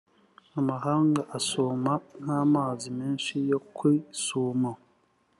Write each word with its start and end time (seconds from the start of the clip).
amahanga 0.59 1.21
asuma 1.37 1.93
nk’amazi 2.21 2.87
menshi 2.99 3.33
yo 3.49 3.59
ku 3.75 3.83
isumo 4.13 4.71